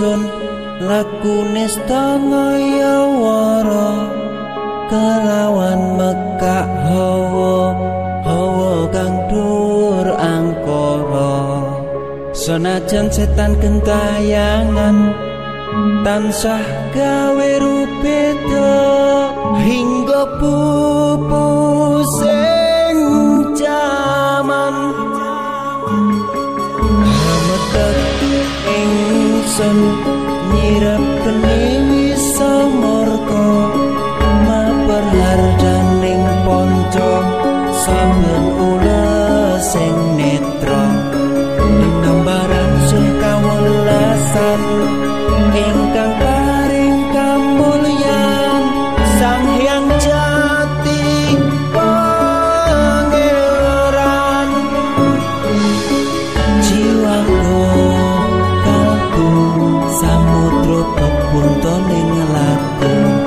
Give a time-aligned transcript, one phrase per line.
[0.00, 3.92] aku nestangaya wara
[4.88, 7.76] kelawan mekak hawa
[8.24, 11.36] hawa kang dur angkara.
[12.32, 15.12] Senajan setan kentayangan
[16.00, 16.64] tansah
[16.96, 18.80] gawe rupeda
[19.60, 21.46] hingga pupu
[29.60, 29.80] ingsun
[30.52, 31.60] nyirap kene
[31.92, 33.44] wisa morko
[34.48, 37.12] maperhardaning ponco
[37.84, 39.04] sampeyan ula
[39.60, 40.09] sing
[60.80, 63.19] samudra pebunto ning laku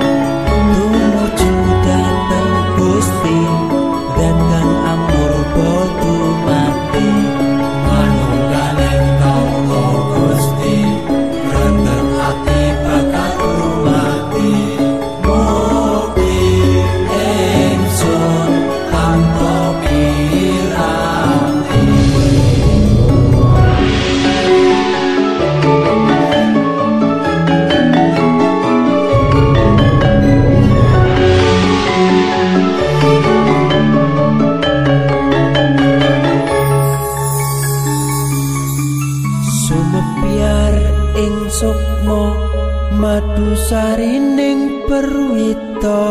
[43.14, 46.02] madu sarining perwita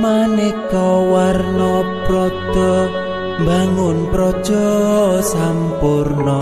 [0.00, 2.88] maneka warna prada
[3.44, 4.68] bangun praja
[5.20, 6.40] sampurna.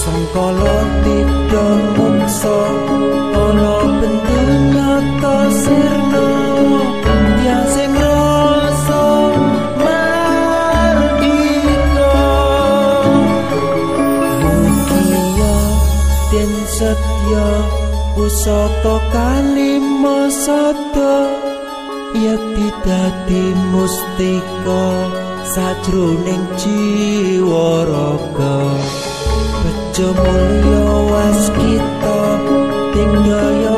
[0.00, 2.58] Sangkala tida mungsa
[3.46, 6.26] ana bentunyata sirna
[7.46, 9.06] ya sing rasa
[9.86, 11.30] mardika.
[14.42, 15.56] Mugia
[16.34, 17.48] den setya
[18.14, 21.14] pusaka kalima sada
[22.24, 23.44] yakti dadi
[23.74, 24.82] mustika
[25.52, 28.56] sajroning jiwa raga.
[29.62, 32.20] Bejo mulya waskita
[32.94, 33.74] tinggaya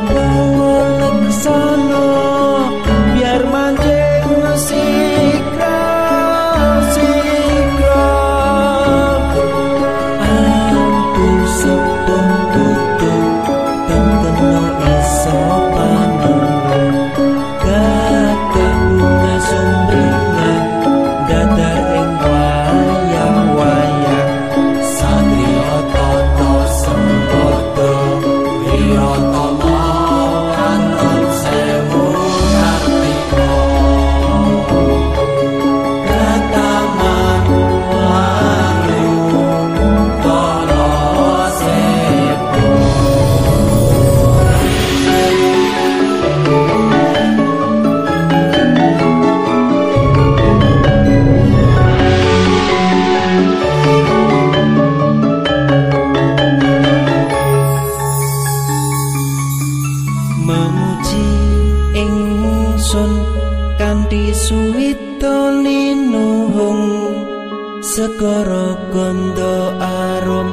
[68.94, 70.48] ganda arum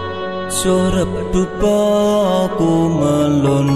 [0.50, 1.82] surep dupa
[2.58, 3.70] kumelun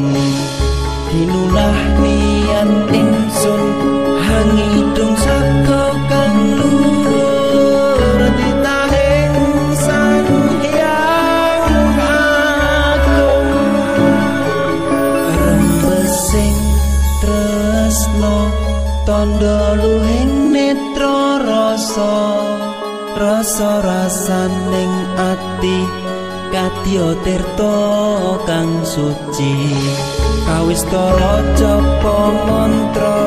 [1.12, 3.62] hinunah niat ingsun
[4.28, 9.38] hangidung saka kang luhur titahing
[9.78, 10.30] sang
[10.62, 13.52] hyang agung.
[15.38, 16.60] Rembesing
[17.22, 18.38] tresno
[19.08, 22.16] tondo luhing netra rasa
[23.18, 25.80] rasa rasaning ati
[26.54, 27.78] kadya tirta
[28.46, 29.56] kang suci.
[30.48, 33.20] Kawis Kawisto rojo pomontro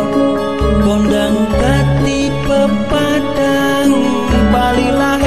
[0.80, 3.92] Kondang kati pepadang
[4.48, 5.19] Balilah